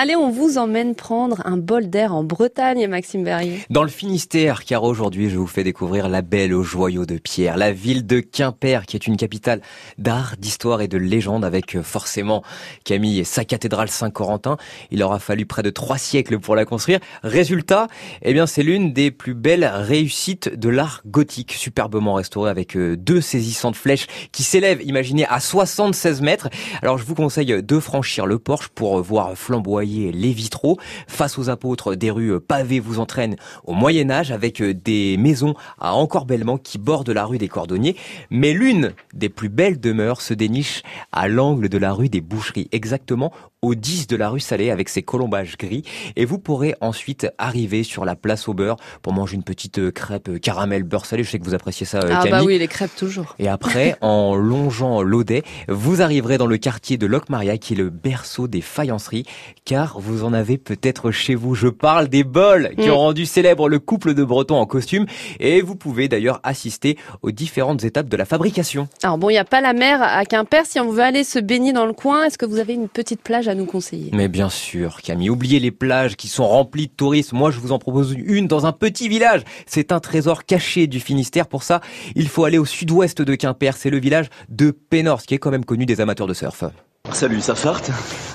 Allez, 0.00 0.14
on 0.14 0.30
vous 0.30 0.58
emmène 0.58 0.94
prendre 0.94 1.42
un 1.44 1.56
bol 1.56 1.90
d'air 1.90 2.14
en 2.14 2.22
Bretagne, 2.22 2.86
Maxime 2.86 3.24
Berrier. 3.24 3.58
Dans 3.68 3.82
le 3.82 3.88
Finistère, 3.88 4.62
car 4.64 4.84
aujourd'hui, 4.84 5.28
je 5.28 5.36
vous 5.36 5.48
fais 5.48 5.64
découvrir 5.64 6.08
la 6.08 6.22
belle 6.22 6.54
aux 6.54 6.62
joyaux 6.62 7.04
de 7.04 7.18
pierre, 7.18 7.56
la 7.56 7.72
ville 7.72 8.06
de 8.06 8.20
Quimper, 8.20 8.86
qui 8.86 8.94
est 8.94 9.08
une 9.08 9.16
capitale 9.16 9.60
d'art, 9.98 10.36
d'histoire 10.38 10.82
et 10.82 10.86
de 10.86 10.98
légende, 10.98 11.44
avec 11.44 11.74
euh, 11.74 11.82
forcément 11.82 12.44
Camille 12.84 13.18
et 13.18 13.24
sa 13.24 13.44
cathédrale 13.44 13.88
Saint-Corentin. 13.88 14.56
Il 14.92 15.02
aura 15.02 15.18
fallu 15.18 15.46
près 15.46 15.64
de 15.64 15.70
trois 15.70 15.98
siècles 15.98 16.38
pour 16.38 16.54
la 16.54 16.64
construire. 16.64 17.00
Résultat, 17.24 17.88
eh 18.22 18.32
bien, 18.32 18.46
c'est 18.46 18.62
l'une 18.62 18.92
des 18.92 19.10
plus 19.10 19.34
belles 19.34 19.68
réussites 19.68 20.48
de 20.48 20.68
l'art 20.68 21.02
gothique, 21.06 21.54
superbement 21.54 22.14
restaurée 22.14 22.50
avec 22.50 22.76
euh, 22.76 22.96
deux 22.96 23.20
saisissantes 23.20 23.74
flèches 23.74 24.06
qui 24.30 24.44
s'élèvent, 24.44 24.80
imaginez, 24.80 25.26
à 25.26 25.40
76 25.40 26.20
mètres. 26.20 26.50
Alors, 26.82 26.98
je 26.98 27.04
vous 27.04 27.16
conseille 27.16 27.60
de 27.64 27.80
franchir 27.80 28.26
le 28.26 28.38
porche 28.38 28.68
pour 28.68 29.02
voir 29.02 29.36
flamboyer 29.36 29.87
les 29.88 30.32
vitraux. 30.32 30.78
Face 31.06 31.38
aux 31.38 31.48
apôtres, 31.50 31.94
des 31.94 32.10
rues 32.10 32.40
pavées 32.40 32.80
vous 32.80 32.98
entraînent 33.00 33.36
au 33.64 33.72
Moyen 33.74 34.10
Âge 34.10 34.30
avec 34.30 34.62
des 34.62 35.16
maisons 35.18 35.54
à 35.80 35.94
encorbellement 35.94 36.58
qui 36.58 36.78
bordent 36.78 37.10
la 37.10 37.24
rue 37.24 37.38
des 37.38 37.48
Cordonniers. 37.48 37.96
Mais 38.30 38.52
l'une 38.52 38.92
des 39.14 39.28
plus 39.28 39.48
belles 39.48 39.80
demeures 39.80 40.20
se 40.20 40.34
déniche 40.34 40.82
à 41.12 41.28
l'angle 41.28 41.68
de 41.68 41.78
la 41.78 41.92
rue 41.92 42.08
des 42.08 42.20
Boucheries, 42.20 42.68
exactement 42.72 43.32
au 43.60 43.74
10 43.74 44.06
de 44.06 44.14
la 44.16 44.28
rue 44.28 44.38
Salée 44.40 44.70
avec 44.70 44.88
ses 44.88 45.02
colombages 45.02 45.56
gris. 45.58 45.82
Et 46.16 46.24
vous 46.24 46.38
pourrez 46.38 46.74
ensuite 46.80 47.26
arriver 47.38 47.82
sur 47.82 48.04
la 48.04 48.14
place 48.14 48.46
au 48.48 48.54
beurre 48.54 48.76
pour 49.02 49.12
manger 49.12 49.34
une 49.34 49.42
petite 49.42 49.90
crêpe 49.90 50.38
caramel 50.40 50.84
beurre 50.84 51.06
salé. 51.06 51.24
Je 51.24 51.30
sais 51.30 51.38
que 51.38 51.44
vous 51.44 51.54
appréciez 51.54 51.84
ça, 51.86 52.00
Ah 52.04 52.08
Camille. 52.22 52.30
bah 52.30 52.42
oui, 52.44 52.58
les 52.58 52.68
crêpes 52.68 52.94
toujours. 52.96 53.34
Et 53.38 53.48
après, 53.48 53.96
en 54.00 54.36
longeant 54.36 55.02
l'Audet, 55.02 55.42
vous 55.68 56.02
arriverez 56.02 56.38
dans 56.38 56.46
le 56.46 56.56
quartier 56.56 56.98
de 56.98 57.06
Locmaria, 57.06 57.58
qui 57.58 57.74
est 57.74 57.76
le 57.76 57.90
berceau 57.90 58.46
des 58.48 58.60
faïenceries, 58.60 59.24
car 59.64 59.77
vous 59.96 60.24
en 60.24 60.32
avez 60.32 60.58
peut-être 60.58 61.10
chez 61.10 61.34
vous. 61.34 61.54
Je 61.54 61.68
parle 61.68 62.08
des 62.08 62.24
bols 62.24 62.70
qui 62.78 62.88
Mm. 62.88 62.92
ont 62.92 62.98
rendu 62.98 63.26
célèbre 63.26 63.68
le 63.68 63.78
couple 63.78 64.14
de 64.14 64.24
Bretons 64.24 64.56
en 64.56 64.66
costume, 64.66 65.06
et 65.40 65.60
vous 65.62 65.74
pouvez 65.76 66.08
d'ailleurs 66.08 66.40
assister 66.42 66.96
aux 67.22 67.30
différentes 67.30 67.84
étapes 67.84 68.08
de 68.08 68.16
la 68.16 68.24
fabrication. 68.24 68.88
Alors 69.02 69.18
bon, 69.18 69.30
il 69.30 69.34
n'y 69.34 69.38
a 69.38 69.44
pas 69.44 69.60
la 69.60 69.72
mer 69.72 70.02
à 70.02 70.24
Quimper. 70.24 70.66
Si 70.66 70.80
on 70.80 70.90
veut 70.90 71.02
aller 71.02 71.24
se 71.24 71.38
baigner 71.38 71.72
dans 71.72 71.86
le 71.86 71.92
coin, 71.92 72.24
est-ce 72.24 72.38
que 72.38 72.46
vous 72.46 72.58
avez 72.58 72.74
une 72.74 72.88
petite 72.88 73.22
plage 73.22 73.48
à 73.48 73.54
nous 73.54 73.66
conseiller? 73.66 74.10
Mais 74.12 74.28
bien 74.28 74.48
sûr, 74.48 75.00
Camille, 75.02 75.30
oubliez 75.30 75.60
les 75.60 75.70
plages 75.70 76.16
qui 76.16 76.28
sont 76.28 76.46
remplies 76.46 76.86
de 76.88 76.92
touristes. 76.92 77.32
Moi, 77.32 77.50
je 77.50 77.58
vous 77.60 77.72
en 77.72 77.78
propose 77.78 78.14
une 78.18 78.46
dans 78.48 78.66
un 78.66 78.72
petit 78.72 79.08
village. 79.08 79.42
C'est 79.66 79.92
un 79.92 80.00
trésor 80.00 80.44
caché 80.44 80.86
du 80.86 81.00
Finistère. 81.00 81.46
Pour 81.46 81.62
ça, 81.62 81.80
il 82.16 82.28
faut 82.28 82.44
aller 82.44 82.58
au 82.58 82.64
sud-ouest 82.64 83.22
de 83.22 83.34
Quimper. 83.34 83.76
C'est 83.76 83.90
le 83.90 83.98
village 84.00 84.26
de 84.48 84.70
Pénors, 84.70 85.22
qui 85.22 85.34
est 85.34 85.38
quand 85.38 85.50
même 85.50 85.64
connu 85.64 85.86
des 85.86 86.00
amateurs 86.00 86.26
de 86.26 86.34
surf. 86.34 86.64
Salut, 87.12 87.40
ça 87.40 87.54
farte 87.54 87.90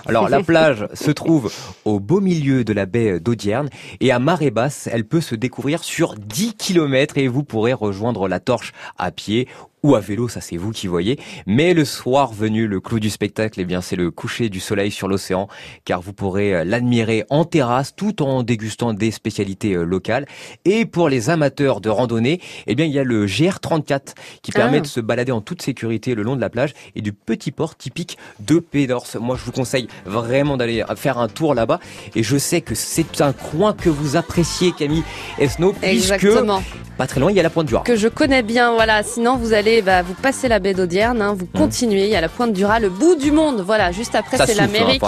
Alors 0.05 0.29
la 0.29 0.43
plage 0.43 0.87
se 0.93 1.11
trouve 1.11 1.51
au 1.85 1.99
beau 1.99 2.19
milieu 2.19 2.63
de 2.63 2.73
la 2.73 2.85
baie 2.85 3.19
d'Audierne 3.19 3.69
et 3.99 4.11
à 4.11 4.19
marée 4.19 4.51
basse, 4.51 4.89
elle 4.91 5.05
peut 5.05 5.21
se 5.21 5.35
découvrir 5.35 5.83
sur 5.83 6.15
10 6.15 6.55
km 6.55 7.17
et 7.17 7.27
vous 7.27 7.43
pourrez 7.43 7.73
rejoindre 7.73 8.27
la 8.27 8.39
torche 8.39 8.73
à 8.97 9.11
pied 9.11 9.47
ou 9.83 9.95
à 9.95 9.99
vélo, 9.99 10.27
ça 10.27 10.41
c'est 10.41 10.57
vous 10.57 10.71
qui 10.71 10.87
voyez. 10.87 11.19
Mais 11.45 11.73
le 11.73 11.85
soir 11.85 12.31
venu, 12.33 12.67
le 12.67 12.79
clou 12.79 12.99
du 12.99 13.09
spectacle, 13.09 13.59
eh 13.59 13.65
bien 13.65 13.81
c'est 13.81 13.95
le 13.95 14.11
coucher 14.11 14.49
du 14.49 14.59
soleil 14.59 14.91
sur 14.91 15.07
l'océan, 15.07 15.47
car 15.85 16.01
vous 16.01 16.13
pourrez 16.13 16.55
euh, 16.55 16.63
l'admirer 16.63 17.25
en 17.29 17.45
terrasse 17.45 17.95
tout 17.95 18.21
en 18.23 18.43
dégustant 18.43 18.93
des 18.93 19.11
spécialités 19.11 19.73
euh, 19.73 19.83
locales. 19.83 20.25
Et 20.65 20.85
pour 20.85 21.09
les 21.09 21.29
amateurs 21.29 21.81
de 21.81 21.89
randonnée, 21.89 22.39
eh 22.67 22.75
bien 22.75 22.85
il 22.85 22.91
y 22.93 22.99
a 22.99 23.03
le 23.03 23.25
GR34 23.25 24.13
qui 24.41 24.51
permet 24.51 24.77
Ah. 24.77 24.81
de 24.81 24.87
se 24.87 24.99
balader 25.01 25.31
en 25.31 25.41
toute 25.41 25.61
sécurité 25.61 26.15
le 26.15 26.23
long 26.23 26.35
de 26.35 26.41
la 26.41 26.49
plage 26.49 26.73
et 26.95 27.01
du 27.01 27.11
petit 27.13 27.51
port 27.51 27.75
typique 27.75 28.17
de 28.39 28.59
Pédors. 28.59 29.07
Moi 29.19 29.35
je 29.37 29.43
vous 29.43 29.51
conseille 29.51 29.87
vraiment 30.05 30.57
d'aller 30.57 30.83
faire 30.95 31.17
un 31.17 31.27
tour 31.27 31.53
là-bas 31.53 31.79
et 32.15 32.23
je 32.23 32.37
sais 32.37 32.61
que 32.61 32.75
c'est 32.75 33.21
un 33.21 33.33
coin 33.33 33.73
que 33.73 33.89
vous 33.89 34.15
appréciez 34.15 34.71
Camille 34.71 35.03
Esno 35.39 35.73
puisque 35.73 36.13
Exactement. 36.13 36.63
pas 36.97 37.07
très 37.07 37.19
loin 37.19 37.31
il 37.31 37.35
y 37.35 37.39
a 37.39 37.43
la 37.43 37.49
pointe 37.49 37.67
du 37.67 37.75
Raz. 37.75 37.83
Que 37.83 37.95
je 37.95 38.07
connais 38.07 38.43
bien, 38.43 38.73
voilà. 38.73 39.03
Sinon, 39.03 39.37
vous 39.37 39.53
allez, 39.53 39.72
bah, 39.81 40.01
vous 40.01 40.13
passez 40.13 40.47
la 40.47 40.59
baie 40.59 40.73
d'Audierne, 40.73 41.21
hein, 41.21 41.35
vous 41.37 41.45
continuez, 41.45 42.03
il 42.03 42.09
y 42.11 42.15
a 42.15 42.21
la 42.21 42.29
pointe 42.29 42.53
du 42.53 42.65
Raz, 42.65 42.79
le 42.79 42.89
bout 42.89 43.15
du 43.15 43.31
monde. 43.31 43.61
Voilà, 43.65 43.91
juste 43.91 44.15
après, 44.15 44.37
Mmh. 44.43 44.45
C'est 44.47 44.59
hein, 44.59 44.67
l'Amérique. 44.67 45.03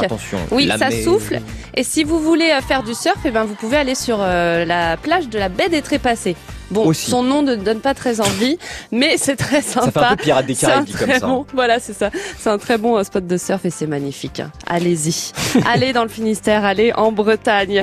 Oui, 0.51 0.65
La 0.65 0.77
ça 0.77 0.91
souffle. 0.91 1.39
Et 1.73 1.83
si 1.83 2.03
vous 2.03 2.19
voulez 2.19 2.51
euh, 2.51 2.61
faire 2.61 2.83
du 2.83 2.93
surf, 2.93 3.17
eh 3.25 3.31
ben, 3.31 3.43
vous 3.43 3.55
pouvez 3.55 3.77
aller 3.77 3.95
sur 3.95 4.17
euh, 4.21 4.65
la 4.65 4.97
plage 4.97 5.29
de 5.29 5.37
la 5.37 5.49
baie 5.49 5.69
des 5.69 5.81
Trépassés. 5.81 6.35
Bon, 6.71 6.87
Aussi. 6.87 7.11
son 7.11 7.21
nom 7.21 7.43
ne 7.43 7.55
donne 7.55 7.79
pas 7.79 7.93
très 7.93 8.21
envie, 8.21 8.57
mais 8.91 9.17
c'est 9.17 9.35
très 9.35 9.61
sympa. 9.61 9.85
Ça 9.85 9.91
fait 9.91 9.99
un 9.99 10.15
peu 10.15 10.23
pirate 10.23 10.45
des 10.47 10.55
Caraïbes 10.55 10.85
comme 10.97 11.09
très 11.09 11.19
ça. 11.19 11.27
bon, 11.27 11.45
voilà, 11.53 11.79
c'est 11.79 11.93
ça. 11.93 12.09
C'est 12.39 12.49
un 12.49 12.57
très 12.57 12.77
bon 12.77 12.97
euh, 12.97 13.03
spot 13.03 13.25
de 13.27 13.37
surf 13.37 13.63
et 13.65 13.69
c'est 13.69 13.85
magnifique. 13.87 14.41
Allez-y. 14.65 15.31
allez 15.71 15.93
dans 15.93 16.03
le 16.03 16.09
Finistère, 16.09 16.65
allez 16.65 16.91
en 16.95 17.11
Bretagne. 17.11 17.73